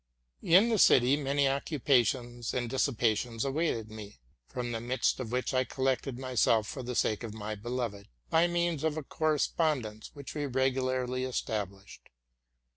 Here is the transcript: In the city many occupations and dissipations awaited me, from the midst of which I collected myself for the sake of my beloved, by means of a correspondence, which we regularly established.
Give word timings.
In 0.41 0.69
the 0.69 0.79
city 0.79 1.15
many 1.15 1.47
occupations 1.47 2.55
and 2.55 2.67
dissipations 2.67 3.45
awaited 3.45 3.91
me, 3.91 4.19
from 4.47 4.71
the 4.71 4.81
midst 4.81 5.19
of 5.19 5.31
which 5.31 5.53
I 5.53 5.63
collected 5.63 6.17
myself 6.17 6.67
for 6.67 6.81
the 6.81 6.95
sake 6.95 7.21
of 7.21 7.35
my 7.35 7.53
beloved, 7.53 8.07
by 8.31 8.47
means 8.47 8.83
of 8.83 8.97
a 8.97 9.03
correspondence, 9.03 10.09
which 10.15 10.33
we 10.33 10.47
regularly 10.47 11.23
established. 11.23 12.09